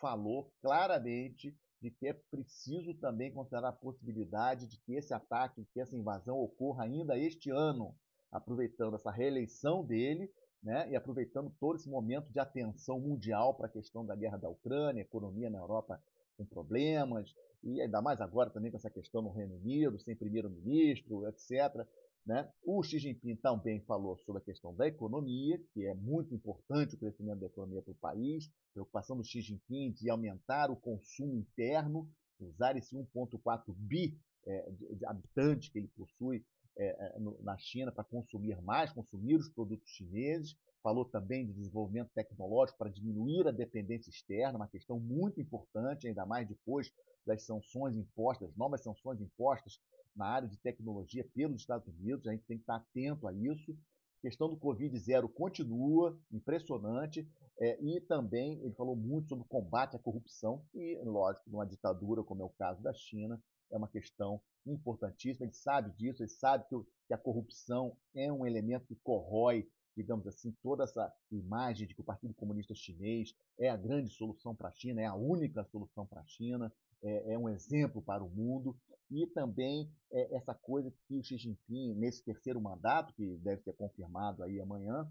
falou 0.00 0.52
claramente 0.60 1.56
de 1.80 1.90
que 1.90 2.08
é 2.08 2.12
preciso 2.12 2.94
também 2.94 3.32
considerar 3.32 3.68
a 3.68 3.72
possibilidade 3.72 4.66
de 4.66 4.78
que 4.80 4.94
esse 4.94 5.12
ataque, 5.12 5.66
que 5.72 5.80
essa 5.80 5.96
invasão 5.96 6.38
ocorra 6.38 6.84
ainda 6.84 7.18
este 7.18 7.50
ano, 7.50 7.94
aproveitando 8.32 8.96
essa 8.96 9.10
reeleição 9.10 9.84
dele 9.84 10.32
né, 10.62 10.90
e 10.90 10.96
aproveitando 10.96 11.54
todo 11.60 11.76
esse 11.76 11.88
momento 11.88 12.32
de 12.32 12.40
atenção 12.40 12.98
mundial 12.98 13.54
para 13.54 13.66
a 13.66 13.70
questão 13.70 14.04
da 14.04 14.16
guerra 14.16 14.38
da 14.38 14.48
Ucrânia, 14.48 15.02
economia 15.02 15.50
na 15.50 15.58
Europa 15.58 16.02
com 16.36 16.44
problemas, 16.44 17.34
e 17.62 17.80
ainda 17.80 18.02
mais 18.02 18.20
agora 18.20 18.50
também 18.50 18.70
com 18.70 18.76
essa 18.76 18.90
questão 18.90 19.22
no 19.22 19.32
Reino 19.32 19.56
Unido, 19.56 19.98
sem 19.98 20.14
primeiro-ministro, 20.14 21.26
etc. 21.26 21.86
Né? 22.26 22.50
O 22.64 22.82
Xi 22.82 22.98
Jinping 22.98 23.36
também 23.36 23.80
falou 23.80 24.16
sobre 24.18 24.40
a 24.40 24.44
questão 24.44 24.74
da 24.74 24.86
economia, 24.86 25.60
que 25.72 25.86
é 25.86 25.94
muito 25.94 26.34
importante 26.34 26.94
o 26.94 26.98
crescimento 26.98 27.40
da 27.40 27.46
economia 27.46 27.82
para 27.82 27.92
o 27.92 27.96
país, 27.96 28.50
preocupação 28.72 29.16
do 29.16 29.24
Xi 29.24 29.40
Jinping 29.40 29.92
de 29.92 30.10
aumentar 30.10 30.70
o 30.70 30.76
consumo 30.76 31.36
interno, 31.36 32.08
usar 32.40 32.76
esse 32.76 32.96
1,4 32.96 33.74
bi 33.76 34.18
é, 34.46 34.70
de, 34.70 34.96
de 34.96 35.06
habitantes 35.06 35.68
que 35.68 35.78
ele 35.78 35.88
possui 35.88 36.44
é, 36.76 37.18
na 37.40 37.56
China 37.58 37.92
para 37.92 38.04
consumir 38.04 38.60
mais, 38.62 38.92
consumir 38.92 39.36
os 39.36 39.48
produtos 39.48 39.88
chineses. 39.90 40.56
Falou 40.82 41.04
também 41.04 41.46
de 41.46 41.52
desenvolvimento 41.52 42.10
tecnológico 42.14 42.78
para 42.78 42.90
diminuir 42.90 43.48
a 43.48 43.50
dependência 43.52 44.10
externa, 44.10 44.58
uma 44.58 44.68
questão 44.68 45.00
muito 45.00 45.40
importante, 45.40 46.06
ainda 46.06 46.26
mais 46.26 46.46
depois 46.46 46.92
das 47.26 47.42
sanções 47.42 47.96
impostas, 47.96 48.54
novas 48.54 48.82
sanções 48.82 49.20
impostas 49.20 49.80
na 50.14 50.26
área 50.26 50.48
de 50.48 50.58
tecnologia 50.58 51.26
pelos 51.34 51.60
Estados 51.60 51.88
Unidos. 51.88 52.26
A 52.26 52.32
gente 52.32 52.44
tem 52.44 52.58
que 52.58 52.62
estar 52.62 52.76
atento 52.76 53.26
a 53.26 53.32
isso. 53.32 53.72
A 54.18 54.22
questão 54.22 54.48
do 54.48 54.56
Covid 54.56 54.96
zero 54.98 55.28
continua 55.28 56.18
impressionante. 56.30 57.26
É, 57.60 57.80
e 57.80 58.00
também 58.00 58.60
ele 58.62 58.74
falou 58.74 58.96
muito 58.96 59.28
sobre 59.28 59.44
o 59.44 59.48
combate 59.48 59.94
à 59.94 59.98
corrupção, 59.98 60.64
e, 60.74 61.00
lógico, 61.04 61.48
numa 61.48 61.64
ditadura 61.64 62.22
como 62.24 62.42
é 62.42 62.44
o 62.44 62.50
caso 62.50 62.82
da 62.82 62.92
China, 62.92 63.40
é 63.70 63.76
uma 63.76 63.88
questão 63.88 64.40
importantíssima. 64.66 65.46
Ele 65.46 65.54
sabe 65.54 65.90
disso, 65.92 66.22
ele 66.22 66.30
sabe 66.30 66.64
que, 66.68 66.76
que 67.06 67.14
a 67.14 67.18
corrupção 67.18 67.96
é 68.14 68.32
um 68.32 68.46
elemento 68.46 68.86
que 68.86 68.96
corrói, 68.96 69.68
digamos 69.96 70.26
assim, 70.26 70.52
toda 70.62 70.84
essa 70.84 71.12
imagem 71.30 71.86
de 71.86 71.94
que 71.94 72.00
o 72.00 72.04
Partido 72.04 72.34
Comunista 72.34 72.74
Chinês 72.74 73.34
é 73.58 73.68
a 73.68 73.76
grande 73.76 74.10
solução 74.10 74.54
para 74.54 74.68
a 74.68 74.72
China, 74.72 75.00
é 75.00 75.06
a 75.06 75.14
única 75.14 75.64
solução 75.64 76.06
para 76.06 76.20
a 76.20 76.26
China, 76.26 76.72
é, 77.02 77.34
é, 77.34 77.38
um 77.38 77.48
exemplo 77.48 78.02
para 78.02 78.24
o 78.24 78.30
mundo. 78.30 78.76
E 79.10 79.26
também 79.28 79.92
é 80.10 80.34
essa 80.34 80.54
coisa 80.54 80.92
que 81.06 81.16
o 81.16 81.22
Xi 81.22 81.36
Jinping, 81.36 81.94
nesse 81.94 82.24
terceiro 82.24 82.60
mandato, 82.60 83.14
que 83.14 83.36
deve 83.36 83.62
ser 83.62 83.74
confirmado 83.74 84.42
aí 84.42 84.60
amanhã, 84.60 85.08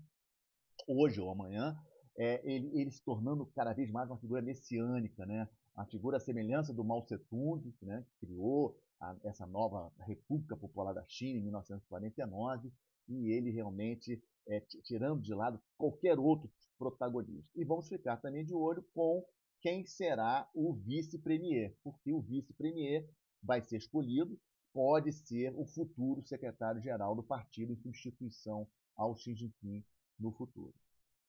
hoje 0.88 1.22
ou 1.22 1.29
amanhã, 1.29 1.77
é, 2.17 2.41
ele, 2.43 2.69
ele, 2.74 2.91
se 2.91 3.01
tornando 3.03 3.45
cada 3.55 3.74
vez 3.74 3.89
mais 3.91 4.10
uma 4.10 4.19
figura 4.19 4.41
messiânica, 4.41 5.25
né? 5.25 5.48
Uma 5.75 5.86
figura 5.86 6.20
semelhança 6.20 6.74
do 6.74 6.84
Mao 6.84 7.03
Tse-tung, 7.03 7.74
né? 7.82 8.06
que 8.20 8.27
criou 8.27 8.77
a, 9.00 9.15
essa 9.24 9.46
nova 9.46 9.92
República 10.00 10.56
Popular 10.56 10.94
da 10.94 11.03
China 11.08 11.39
em 11.39 11.44
1949, 11.44 12.72
e 13.10 13.32
ele 13.32 13.51
realmente 13.51 14.24
é, 14.48 14.60
tirando 14.84 15.22
de 15.22 15.34
lado 15.34 15.62
qualquer 15.77 16.20
outro 16.20 16.50
protagonista. 16.77 17.50
E 17.56 17.65
vamos 17.65 17.88
ficar 17.88 18.18
também 18.18 18.46
de 18.46 18.53
olho 18.53 18.84
com 18.94 19.25
quem 19.62 19.86
será 19.86 20.50
o 20.53 20.74
vice-premier, 20.74 21.75
porque 21.84 22.12
o 22.12 22.22
vice-premier 22.22 23.10
vai 23.42 23.62
ser 23.62 23.77
escolhido, 23.77 24.38
pode 24.74 25.12
ser 25.12 25.53
o 25.56 25.65
futuro 25.65 26.22
secretário-geral 26.24 27.15
do 27.15 27.24
partido 27.24 27.72
em 27.72 27.77
substituição 27.77 28.68
ao 28.96 29.15
Xi 29.15 29.34
Jinping 29.34 29.84
no 30.20 30.32
futuro. 30.32 30.74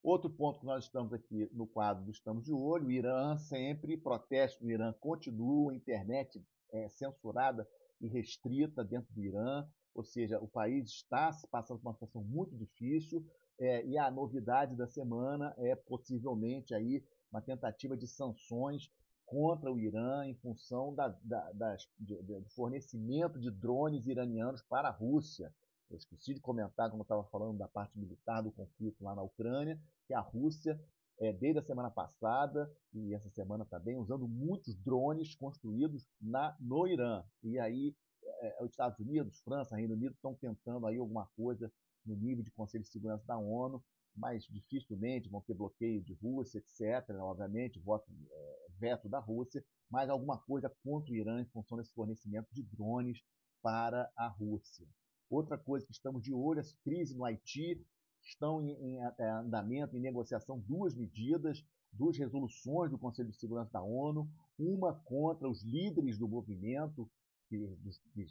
Outro 0.04 0.28
ponto 0.28 0.60
que 0.60 0.66
nós 0.66 0.84
estamos 0.84 1.14
aqui 1.14 1.48
no 1.50 1.66
quadro 1.66 2.04
do 2.04 2.10
Estamos 2.10 2.44
de 2.44 2.52
Olho, 2.52 2.88
o 2.88 2.92
Irã 2.92 3.38
sempre, 3.38 3.96
protesto 3.96 4.62
do 4.62 4.70
Irã 4.70 4.92
continua, 5.00 5.74
internet 5.74 6.44
é 6.70 6.90
censurada 6.90 7.66
e 7.98 8.06
restrita 8.06 8.84
dentro 8.84 9.14
do 9.14 9.24
Irã, 9.24 9.66
ou 9.94 10.04
seja, 10.04 10.38
o 10.38 10.46
país 10.46 10.90
está 10.90 11.30
passando 11.50 11.78
por 11.78 11.88
uma 11.88 11.94
situação 11.94 12.22
muito 12.22 12.54
difícil 12.54 13.24
é, 13.58 13.82
e 13.86 13.96
a 13.96 14.10
novidade 14.10 14.76
da 14.76 14.86
semana 14.86 15.54
é 15.56 15.74
possivelmente 15.74 16.74
aí 16.74 17.02
uma 17.32 17.40
tentativa 17.40 17.96
de 17.96 18.06
sanções 18.06 18.90
contra 19.24 19.72
o 19.72 19.78
Irã 19.78 20.26
em 20.26 20.34
função 20.34 20.94
da, 20.94 21.08
da, 21.22 21.50
das, 21.52 21.88
de, 21.98 22.22
de 22.22 22.50
fornecimento 22.50 23.40
de 23.40 23.50
drones 23.50 24.06
iranianos 24.06 24.60
para 24.60 24.88
a 24.88 24.92
Rússia. 24.92 25.50
Eu 25.90 25.96
esqueci 25.96 26.34
de 26.34 26.40
comentar, 26.40 26.88
quando 26.90 27.00
eu 27.00 27.02
estava 27.02 27.24
falando 27.24 27.58
da 27.58 27.68
parte 27.68 27.98
militar 27.98 28.42
do 28.42 28.50
conflito 28.50 29.02
lá 29.02 29.14
na 29.14 29.22
Ucrânia, 29.22 29.80
que 30.06 30.14
a 30.14 30.20
Rússia, 30.20 30.80
é, 31.20 31.32
desde 31.32 31.60
a 31.60 31.62
semana 31.62 31.90
passada 31.90 32.70
e 32.92 33.14
essa 33.14 33.30
semana 33.30 33.64
também, 33.64 33.96
usando 33.96 34.26
muitos 34.26 34.74
drones 34.76 35.34
construídos 35.34 36.06
na, 36.20 36.56
no 36.58 36.86
Irã. 36.86 37.24
E 37.42 37.58
aí, 37.58 37.94
é, 38.40 38.64
os 38.64 38.70
Estados 38.70 38.98
Unidos, 38.98 39.40
França, 39.42 39.76
Reino 39.76 39.94
Unido 39.94 40.14
estão 40.14 40.34
tentando 40.34 40.86
aí 40.86 40.98
alguma 40.98 41.26
coisa 41.36 41.72
no 42.04 42.16
nível 42.16 42.42
de 42.42 42.50
Conselho 42.50 42.84
de 42.84 42.90
Segurança 42.90 43.24
da 43.26 43.38
ONU, 43.38 43.82
mas 44.14 44.44
dificilmente 44.44 45.28
vão 45.28 45.40
ter 45.40 45.54
bloqueio 45.54 46.02
de 46.02 46.14
Rússia, 46.14 46.58
etc. 46.58 47.08
Obviamente, 47.20 47.80
voto, 47.80 48.10
é, 48.30 48.66
veto 48.78 49.08
da 49.08 49.18
Rússia, 49.18 49.64
mas 49.90 50.08
alguma 50.08 50.38
coisa 50.38 50.72
contra 50.82 51.12
o 51.12 51.16
Irã 51.16 51.40
em 51.40 51.46
função 51.46 51.78
desse 51.78 51.92
fornecimento 51.92 52.48
de 52.52 52.62
drones 52.62 53.22
para 53.62 54.10
a 54.16 54.28
Rússia. 54.28 54.86
Outra 55.30 55.56
coisa 55.58 55.86
que 55.86 55.92
estamos 55.92 56.22
de 56.22 56.32
olho, 56.32 56.60
a 56.60 56.64
crise 56.82 57.16
no 57.16 57.24
Haiti, 57.24 57.84
estão 58.22 58.62
em, 58.62 58.72
em 58.72 58.98
é, 58.98 59.30
andamento, 59.30 59.96
em 59.96 60.00
negociação, 60.00 60.58
duas 60.58 60.94
medidas, 60.94 61.64
duas 61.92 62.16
resoluções 62.16 62.90
do 62.90 62.98
Conselho 62.98 63.30
de 63.30 63.36
Segurança 63.36 63.72
da 63.72 63.82
ONU, 63.82 64.28
uma 64.58 64.94
contra 64.94 65.48
os 65.48 65.62
líderes 65.62 66.18
do 66.18 66.28
movimento, 66.28 67.10
que, 67.48 67.76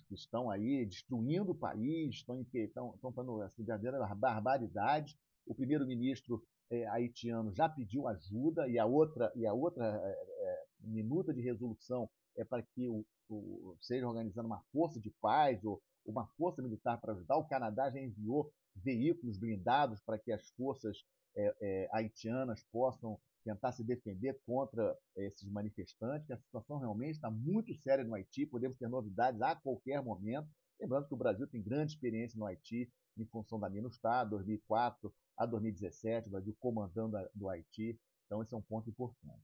que 0.08 0.14
estão 0.14 0.50
aí 0.50 0.86
destruindo 0.86 1.52
o 1.52 1.56
país, 1.56 2.16
estão, 2.16 2.42
estão, 2.54 3.12
fazendo 3.14 3.42
essa 3.44 3.56
verdadeira 3.58 4.00
barbaridade. 4.16 5.18
O 5.46 5.54
primeiro-ministro 5.54 6.44
é, 6.70 6.88
haitiano 6.88 7.54
já 7.54 7.70
pediu 7.70 8.08
ajuda 8.08 8.68
e 8.68 8.80
a 8.80 8.86
outra, 8.86 9.32
e 9.36 9.46
a 9.46 9.54
outra 9.54 9.86
é, 9.86 10.12
é, 10.12 10.66
minuta 10.80 11.34
de 11.34 11.42
resolução 11.42 12.10
é 12.36 12.44
para 12.44 12.64
que 12.64 12.90
o, 12.90 13.06
o, 13.30 13.76
seja 13.82 14.08
organizando 14.08 14.48
uma 14.48 14.62
força 14.72 15.00
de 15.00 15.12
paz 15.22 15.64
ou 15.64 15.82
uma 16.06 16.28
força 16.38 16.62
militar 16.62 17.00
para 17.00 17.14
ajudar. 17.14 17.38
O 17.38 17.48
Canadá 17.48 17.90
já 17.90 18.00
enviou 18.00 18.52
veículos 18.76 19.38
blindados 19.38 20.02
para 20.02 20.18
que 20.18 20.32
as 20.32 20.50
forças 20.52 20.98
é, 21.36 21.56
é, 21.62 21.90
haitianas 21.92 22.64
possam 22.72 23.20
tentar 23.44 23.74
se 23.74 23.84
defender 23.84 24.40
contra 24.46 24.98
esses 25.18 25.50
manifestantes, 25.50 26.32
a 26.32 26.38
situação 26.38 26.78
realmente 26.78 27.16
está 27.16 27.30
muito 27.30 27.76
séria 27.76 28.04
no 28.04 28.16
Haiti, 28.16 28.46
podemos 28.46 28.78
ter 28.78 28.88
novidades 28.88 29.42
a 29.42 29.56
qualquer 29.56 30.02
momento. 30.02 30.48
Lembrando 30.80 31.08
que 31.08 31.14
o 31.14 31.18
Brasil 31.18 31.46
tem 31.48 31.62
grande 31.62 31.94
experiência 31.94 32.38
no 32.38 32.46
Haiti 32.46 32.90
em 33.18 33.26
função 33.26 33.60
da 33.60 33.70
MINUSTAH, 33.70 34.26
2004 34.26 35.14
a 35.38 35.46
2017, 35.46 36.28
o 36.28 36.32
Brasil 36.32 36.56
comandando 36.60 37.18
a, 37.18 37.30
do 37.36 37.50
Haiti, 37.50 38.00
então 38.26 38.42
esse 38.42 38.54
é 38.54 38.58
um 38.58 38.62
ponto 38.62 38.90
importante. 38.90 39.44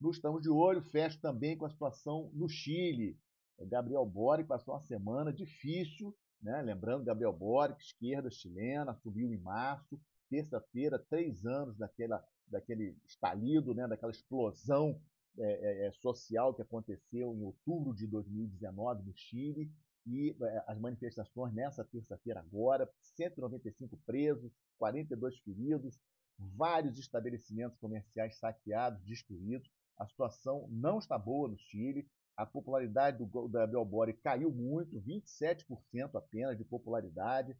No 0.00 0.10
Estamos 0.10 0.42
de 0.42 0.48
Olho, 0.48 0.82
fecho 0.82 1.20
também 1.20 1.56
com 1.56 1.66
a 1.66 1.70
situação 1.70 2.30
no 2.32 2.48
Chile. 2.48 3.18
Gabriel 3.66 4.04
Boric 4.06 4.48
passou 4.48 4.74
uma 4.74 4.80
semana 4.80 5.32
difícil, 5.32 6.14
né? 6.42 6.60
lembrando, 6.62 7.04
Gabriel 7.04 7.32
Boric, 7.32 7.80
esquerda 7.82 8.30
chilena, 8.30 8.94
subiu 8.94 9.32
em 9.32 9.38
março, 9.38 10.00
terça-feira, 10.28 10.98
três 10.98 11.44
anos 11.44 11.76
daquela, 11.76 12.24
daquele 12.46 12.96
estalido, 13.06 13.74
né? 13.74 13.86
daquela 13.86 14.12
explosão 14.12 15.00
é, 15.38 15.84
é, 15.84 15.86
é 15.86 15.92
social 15.92 16.54
que 16.54 16.62
aconteceu 16.62 17.34
em 17.34 17.42
outubro 17.42 17.94
de 17.94 18.06
2019 18.06 19.04
no 19.04 19.12
Chile, 19.14 19.70
e 20.06 20.36
é, 20.40 20.64
as 20.66 20.78
manifestações 20.78 21.54
nessa 21.54 21.84
terça-feira 21.84 22.40
agora, 22.40 22.90
195 23.16 23.96
presos, 24.04 24.52
42 24.78 25.38
feridos, 25.38 25.98
vários 26.38 26.98
estabelecimentos 26.98 27.78
comerciais 27.78 28.38
saqueados, 28.38 29.02
destruídos. 29.04 29.70
A 29.96 30.06
situação 30.06 30.66
não 30.70 30.98
está 30.98 31.16
boa 31.16 31.48
no 31.48 31.58
Chile 31.58 32.08
a 32.36 32.46
popularidade 32.46 33.18
do, 33.18 33.48
Gabriel 33.48 33.84
Boric 33.84 34.20
caiu 34.20 34.50
muito, 34.50 35.00
27% 35.00 36.14
apenas 36.14 36.56
de 36.56 36.64
popularidade. 36.64 37.56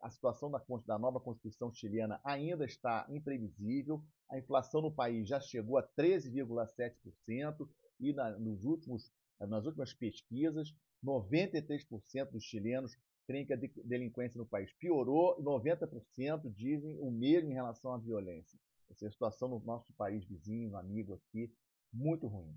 A 0.00 0.10
situação 0.10 0.50
da, 0.50 0.62
da 0.86 0.98
nova 0.98 1.20
Constituição 1.20 1.72
chilena 1.72 2.20
ainda 2.24 2.64
está 2.64 3.06
imprevisível. 3.08 4.02
A 4.30 4.38
inflação 4.38 4.80
no 4.80 4.92
país 4.92 5.28
já 5.28 5.40
chegou 5.40 5.78
a 5.78 5.82
13,7% 5.82 7.68
e 8.00 8.12
na, 8.12 8.30
nos 8.38 8.64
últimos, 8.64 9.12
nas 9.40 9.64
últimas 9.64 9.92
pesquisas, 9.92 10.74
93% 11.04 12.30
dos 12.30 12.44
chilenos 12.44 12.96
creem 13.26 13.46
que 13.46 13.52
a 13.52 13.58
delinquência 13.84 14.38
no 14.38 14.46
país 14.46 14.72
piorou, 14.74 15.40
90% 15.42 16.52
dizem 16.54 16.98
o 17.00 17.10
mesmo 17.10 17.50
em 17.50 17.54
relação 17.54 17.92
à 17.92 17.98
violência. 17.98 18.58
Essa 18.90 19.06
é 19.06 19.08
a 19.08 19.12
situação 19.12 19.48
no 19.48 19.60
nosso 19.60 19.92
país 19.94 20.24
vizinho, 20.24 20.76
amigo 20.76 21.14
aqui, 21.14 21.50
muito 21.92 22.26
ruim. 22.26 22.54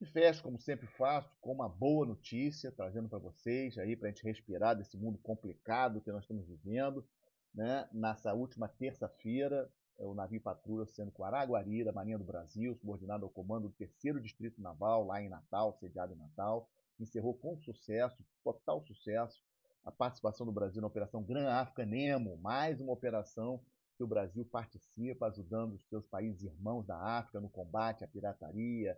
E 0.00 0.06
fecho, 0.06 0.44
como 0.44 0.60
sempre 0.60 0.86
faço, 0.86 1.28
com 1.40 1.52
uma 1.52 1.68
boa 1.68 2.06
notícia, 2.06 2.70
trazendo 2.70 3.08
para 3.08 3.18
vocês 3.18 3.76
aí 3.78 3.96
para 3.96 4.08
a 4.08 4.10
gente 4.12 4.22
respirar 4.22 4.76
desse 4.76 4.96
mundo 4.96 5.18
complicado 5.18 6.00
que 6.00 6.12
nós 6.12 6.22
estamos 6.22 6.46
vivendo. 6.46 7.04
Né? 7.52 7.88
Nessa 7.92 8.32
última 8.32 8.68
terça-feira, 8.68 9.68
é 9.98 10.04
o 10.04 10.14
navio 10.14 10.40
patrulha 10.40 10.86
sendo 10.86 11.10
com 11.10 11.24
Araguari, 11.24 11.82
da 11.82 11.92
Marinha 11.92 12.16
do 12.16 12.22
Brasil, 12.22 12.76
subordinado 12.76 13.24
ao 13.24 13.30
comando 13.30 13.66
do 13.66 13.74
terceiro 13.74 14.20
Distrito 14.20 14.62
Naval, 14.62 15.04
lá 15.04 15.20
em 15.20 15.28
Natal, 15.28 15.76
sediado 15.80 16.12
em 16.14 16.16
Natal, 16.16 16.70
encerrou 17.00 17.34
com 17.34 17.58
sucesso, 17.58 18.24
total 18.44 18.80
sucesso, 18.84 19.42
a 19.84 19.90
participação 19.90 20.46
do 20.46 20.52
Brasil 20.52 20.80
na 20.80 20.86
Operação 20.86 21.24
Gran 21.24 21.50
África 21.50 21.84
Nemo, 21.84 22.36
mais 22.36 22.80
uma 22.80 22.92
operação 22.92 23.60
que 23.96 24.04
o 24.04 24.06
Brasil 24.06 24.44
participa, 24.44 25.26
ajudando 25.26 25.74
os 25.74 25.84
seus 25.88 26.06
países 26.06 26.44
irmãos 26.44 26.86
da 26.86 26.96
África 26.96 27.40
no 27.40 27.48
combate 27.48 28.04
à 28.04 28.06
pirataria, 28.06 28.96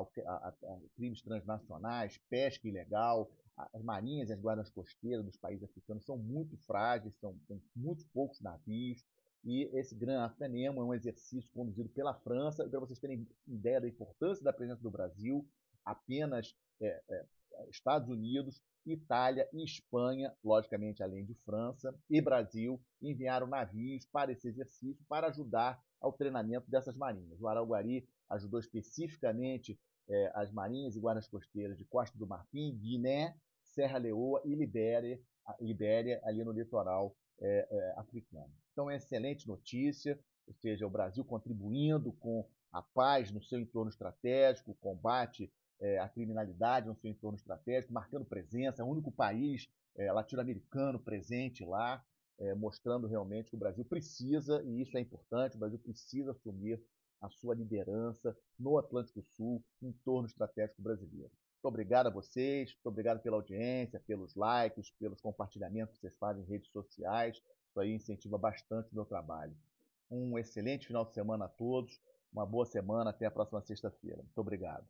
a, 0.00 0.48
a, 0.48 0.80
crimes 0.94 1.22
transnacionais, 1.22 2.18
pesca 2.28 2.68
ilegal, 2.68 3.30
as 3.56 3.82
marinhas 3.82 4.28
e 4.28 4.32
as 4.32 4.40
guardas 4.40 4.70
costeiras 4.70 5.24
dos 5.24 5.36
países 5.36 5.64
africanos 5.64 6.04
são 6.04 6.18
muito 6.18 6.56
frágeis, 6.66 7.14
são, 7.18 7.34
muito 7.74 8.04
poucos 8.12 8.40
navios, 8.40 9.04
e 9.44 9.70
esse 9.78 9.94
Gran 9.94 10.24
Africanemo 10.24 10.80
é 10.80 10.84
um 10.84 10.94
exercício 10.94 11.50
conduzido 11.52 11.88
pela 11.90 12.14
França, 12.14 12.68
para 12.68 12.80
vocês 12.80 12.98
terem 12.98 13.26
ideia 13.46 13.80
da 13.80 13.88
importância 13.88 14.44
da 14.44 14.52
presença 14.52 14.82
do 14.82 14.90
Brasil, 14.90 15.46
apenas 15.84 16.54
é, 16.80 17.00
é, 17.08 17.24
Estados 17.70 18.08
Unidos, 18.08 18.60
Itália 18.84 19.48
e 19.52 19.64
Espanha, 19.64 20.32
logicamente 20.44 21.02
além 21.02 21.24
de 21.24 21.34
França 21.44 21.94
e 22.10 22.20
Brasil, 22.20 22.80
enviaram 23.00 23.46
navios 23.46 24.04
para 24.06 24.32
esse 24.32 24.48
exercício 24.48 25.04
para 25.08 25.28
ajudar 25.28 25.80
ao 26.00 26.12
treinamento 26.12 26.70
dessas 26.70 26.96
marinhas. 26.96 27.40
O 27.40 27.48
Araguari 27.48 28.06
ajudou 28.30 28.60
especificamente 28.60 29.78
é, 30.08 30.32
as 30.34 30.52
marinhas 30.52 30.96
e 30.96 31.00
guardas 31.00 31.28
costeiras 31.28 31.76
de 31.76 31.84
Costa 31.84 32.16
do 32.18 32.26
Marfim, 32.26 32.76
Guiné, 32.76 33.34
Serra 33.62 33.98
Leoa 33.98 34.40
e 34.44 34.54
Libéria, 34.54 35.20
Libéria 35.60 36.20
ali 36.24 36.44
no 36.44 36.52
litoral 36.52 37.16
é, 37.40 37.68
é, 37.70 37.94
africano. 37.98 38.52
Então, 38.72 38.90
é 38.90 38.96
excelente 38.96 39.46
notícia, 39.46 40.18
ou 40.46 40.54
seja, 40.54 40.86
o 40.86 40.90
Brasil 40.90 41.24
contribuindo 41.24 42.12
com 42.14 42.48
a 42.72 42.82
paz 42.82 43.30
no 43.30 43.42
seu 43.42 43.58
entorno 43.58 43.90
estratégico, 43.90 44.70
o 44.70 44.76
combate 44.76 45.52
é, 45.80 45.98
à 45.98 46.08
criminalidade 46.08 46.88
no 46.88 46.96
seu 46.96 47.10
entorno 47.10 47.36
estratégico, 47.36 47.92
marcando 47.92 48.24
presença, 48.24 48.82
é 48.82 48.84
o 48.84 48.88
único 48.88 49.12
país 49.12 49.68
é, 49.96 50.10
latino-americano 50.12 50.98
presente 50.98 51.64
lá, 51.64 52.04
mostrando 52.58 53.06
realmente 53.06 53.48
que 53.48 53.56
o 53.56 53.58
Brasil 53.58 53.82
precisa, 53.82 54.62
e 54.62 54.82
isso 54.82 54.98
é 54.98 55.00
importante, 55.00 55.56
o 55.56 55.58
Brasil 55.58 55.78
precisa 55.78 56.32
assumir 56.32 56.78
a 57.26 57.30
sua 57.30 57.54
liderança 57.54 58.36
no 58.58 58.78
Atlântico 58.78 59.22
Sul, 59.22 59.62
em 59.82 59.92
torno 60.04 60.26
estratégico 60.26 60.80
brasileiro. 60.80 61.30
Muito 61.54 61.68
obrigado 61.68 62.06
a 62.06 62.10
vocês, 62.10 62.72
muito 62.74 62.86
obrigado 62.86 63.20
pela 63.20 63.36
audiência, 63.36 64.00
pelos 64.00 64.34
likes, 64.34 64.90
pelos 64.98 65.20
compartilhamentos 65.20 65.94
que 65.94 66.00
vocês 66.00 66.16
fazem 66.16 66.44
em 66.44 66.46
redes 66.46 66.70
sociais. 66.70 67.42
Isso 67.68 67.80
aí 67.80 67.92
incentiva 67.92 68.38
bastante 68.38 68.92
o 68.92 68.94
meu 68.94 69.04
trabalho. 69.04 69.56
Um 70.10 70.38
excelente 70.38 70.86
final 70.86 71.04
de 71.04 71.12
semana 71.12 71.46
a 71.46 71.48
todos, 71.48 72.00
uma 72.32 72.46
boa 72.46 72.64
semana, 72.64 73.10
até 73.10 73.26
a 73.26 73.30
próxima 73.30 73.60
sexta-feira. 73.60 74.22
Muito 74.22 74.38
obrigado. 74.38 74.86